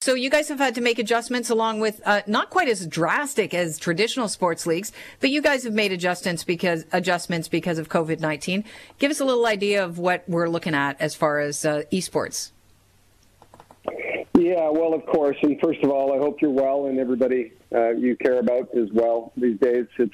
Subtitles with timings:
[0.00, 3.54] So you guys have had to make adjustments along with uh, not quite as drastic
[3.54, 8.20] as traditional sports leagues, but you guys have made adjustments because adjustments because of COVID
[8.20, 8.62] nineteen.
[8.98, 12.52] Give us a little idea of what we're looking at as far as uh, esports.
[14.34, 15.38] Yeah, well, of course.
[15.42, 18.92] And first of all, I hope you're well and everybody uh, you care about is
[18.92, 19.86] well these days.
[19.98, 20.12] It's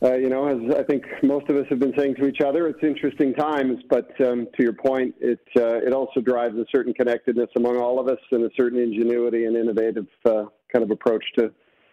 [0.00, 2.68] uh, you know, as I think most of us have been saying to each other,
[2.68, 3.82] it's interesting times.
[3.90, 7.98] But um, to your point, it uh, it also drives a certain connectedness among all
[7.98, 11.50] of us and a certain ingenuity and innovative uh, kind of approach to,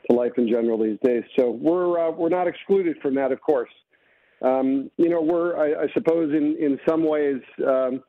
[0.07, 1.23] to life in general these days.
[1.35, 3.71] So we're uh, we're not excluded from that, of course.
[4.41, 7.41] Um, you know, we're I, I, suppose in in some ways.
[7.65, 8.03] Um,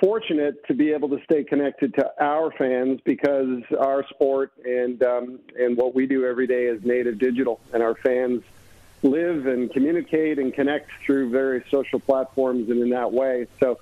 [0.00, 5.40] fortunate to be able to stay connected to our fans because our sport and um,
[5.58, 8.44] and what we do every day is native digital, and our fans
[9.02, 13.46] live and communicate and connect through various social platforms and in that way.
[13.60, 13.78] So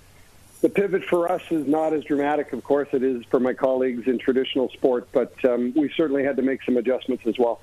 [0.60, 4.06] the pivot for us is not as dramatic, of course, it is for my colleagues
[4.06, 7.60] in traditional sport, but um, we certainly had to make some adjustments as well.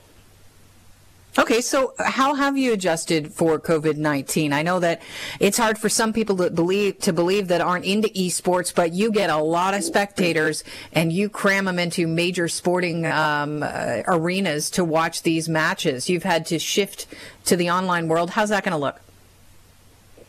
[1.35, 4.53] Okay, so how have you adjusted for COVID nineteen?
[4.53, 5.01] I know that
[5.39, 9.11] it's hard for some people to believe to believe that aren't into esports, but you
[9.11, 14.69] get a lot of spectators, and you cram them into major sporting um, uh, arenas
[14.71, 16.07] to watch these matches.
[16.07, 17.07] You've had to shift
[17.45, 18.29] to the online world.
[18.29, 19.01] How's that going to look?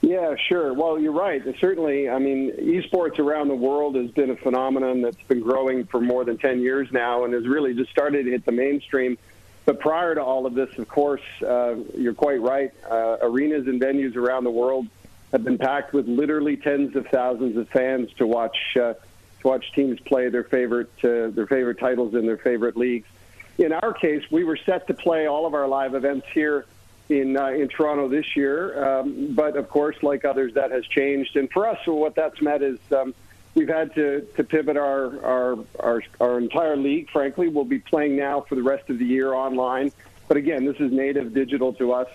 [0.01, 0.73] Yeah, sure.
[0.73, 1.43] Well, you're right.
[1.61, 6.01] Certainly, I mean, esports around the world has been a phenomenon that's been growing for
[6.01, 9.19] more than 10 years now and has really just started to hit the mainstream
[9.65, 12.73] but prior to all of this, of course, uh, you're quite right.
[12.89, 14.87] Uh, arenas and venues around the world
[15.33, 19.73] have been packed with literally tens of thousands of fans to watch uh, to watch
[19.73, 23.09] teams play their favorite uh, their favorite titles in their favorite leagues.
[23.57, 26.67] In our case, we were set to play all of our live events here
[27.09, 31.37] in uh, in Toronto this year, um, but of course, like others, that has changed.
[31.37, 33.15] And for us, what that's meant is um,
[33.55, 37.49] we've had to, to pivot our, our, our, our entire league, frankly.
[37.49, 39.93] We'll be playing now for the rest of the year online.
[40.29, 42.09] But again, this is native digital to us.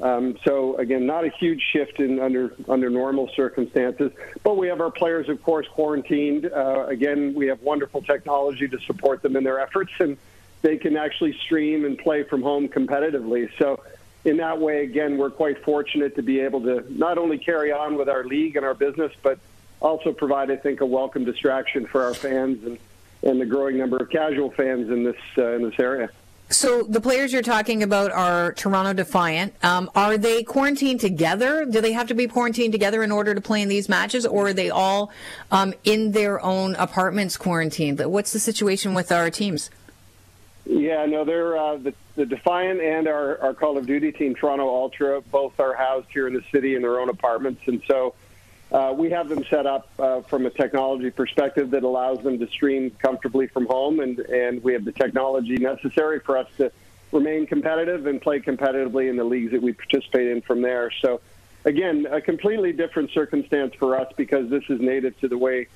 [0.00, 4.10] Um, so again, not a huge shift in under under normal circumstances.
[4.42, 6.46] But we have our players, of course, quarantined.
[6.46, 10.16] Uh, again, we have wonderful technology to support them in their efforts, and
[10.62, 13.48] they can actually stream and play from home competitively.
[13.58, 13.80] So
[14.24, 17.96] in that way, again, we're quite fortunate to be able to not only carry on
[17.96, 19.38] with our league and our business, but
[19.82, 22.78] also provide, I think, a welcome distraction for our fans and,
[23.22, 26.08] and the growing number of casual fans in this uh, in this area.
[26.48, 29.54] So the players you're talking about are Toronto Defiant.
[29.64, 31.64] Um, are they quarantined together?
[31.64, 34.48] Do they have to be quarantined together in order to play in these matches, or
[34.48, 35.10] are they all
[35.50, 38.00] um, in their own apartments quarantined?
[38.04, 39.70] What's the situation with our teams?
[40.66, 44.68] Yeah, no, they're uh, the, the Defiant and our, our Call of Duty team, Toronto
[44.68, 48.14] Ultra, both are housed here in the city in their own apartments, and so
[48.72, 52.46] uh, we have them set up uh, from a technology perspective that allows them to
[52.48, 56.72] stream comfortably from home, and, and we have the technology necessary for us to
[57.12, 60.90] remain competitive and play competitively in the leagues that we participate in from there.
[61.02, 61.20] So,
[61.66, 65.68] again, a completely different circumstance for us because this is native to the way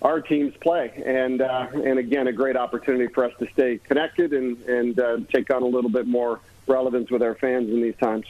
[0.00, 4.32] our teams play, and uh, and again, a great opportunity for us to stay connected
[4.32, 7.96] and and uh, take on a little bit more relevance with our fans in these
[7.96, 8.24] times.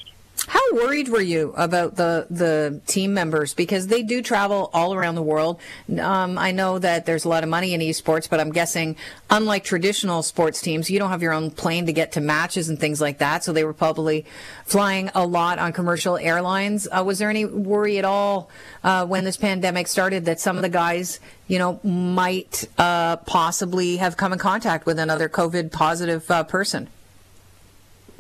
[0.51, 5.15] How worried were you about the the team members because they do travel all around
[5.15, 5.61] the world?
[5.97, 8.97] Um, I know that there's a lot of money in esports, but I'm guessing,
[9.31, 12.81] unlike traditional sports teams, you don't have your own plane to get to matches and
[12.81, 13.45] things like that.
[13.45, 14.27] So they were probably
[14.65, 16.89] flying a lot on commercial airlines.
[16.91, 18.51] Uh, was there any worry at all
[18.83, 23.99] uh, when this pandemic started that some of the guys, you know, might uh, possibly
[23.99, 26.89] have come in contact with another COVID positive uh, person?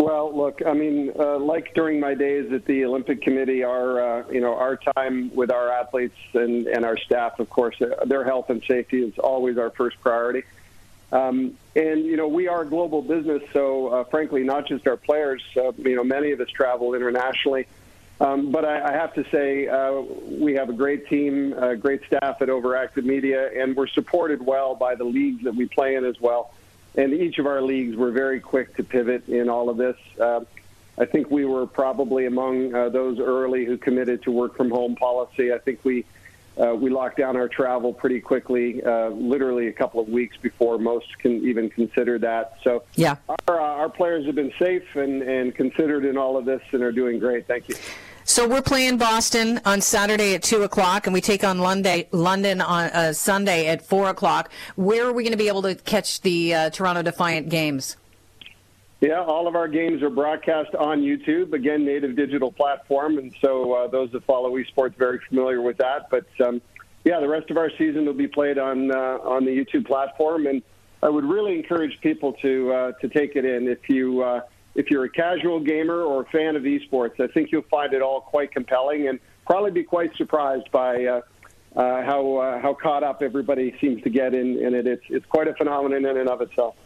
[0.00, 4.28] Well, look, I mean, uh, like during my days at the Olympic Committee, our uh,
[4.31, 8.25] you know our time with our athletes and, and our staff, of course, uh, their
[8.25, 10.44] health and safety is always our first priority.
[11.12, 14.97] Um, and you know, we are a global business, so uh, frankly, not just our
[14.97, 15.43] players.
[15.55, 17.66] Uh, you know, many of us travel internationally.
[18.22, 22.41] Um, but I, I have to say, uh, we have a great team, great staff
[22.41, 26.19] at Overactive Media, and we're supported well by the leagues that we play in as
[26.21, 26.54] well
[26.97, 29.97] and each of our leagues were very quick to pivot in all of this.
[30.19, 30.41] Uh,
[30.98, 34.97] I think we were probably among uh, those early who committed to work from home
[34.97, 35.53] policy.
[35.53, 36.04] I think we
[36.60, 40.78] uh, we locked down our travel pretty quickly, uh, literally a couple of weeks before
[40.78, 42.59] most can even consider that.
[42.63, 43.16] So yeah,
[43.48, 46.83] our, uh, our players have been safe and, and considered in all of this and
[46.83, 47.47] are doing great.
[47.47, 47.77] Thank you.
[48.30, 52.60] So we're playing Boston on Saturday at two o'clock, and we take on London, London
[52.60, 54.53] on uh, Sunday at four o'clock.
[54.77, 57.97] Where are we going to be able to catch the uh, Toronto Defiant games?
[59.00, 61.54] Yeah, all of our games are broadcast on YouTube.
[61.54, 66.09] Again, native digital platform, and so uh, those that follow esports very familiar with that.
[66.09, 66.62] But um,
[67.03, 70.47] yeah, the rest of our season will be played on uh, on the YouTube platform,
[70.47, 70.62] and
[71.03, 73.66] I would really encourage people to uh, to take it in.
[73.66, 74.42] If you uh,
[74.80, 78.00] if you're a casual gamer or a fan of esports, I think you'll find it
[78.00, 81.21] all quite compelling and probably be quite surprised by uh,
[81.77, 84.86] uh, how uh, how caught up everybody seems to get in, in it.
[84.86, 86.77] It's it's quite a phenomenon in and of itself.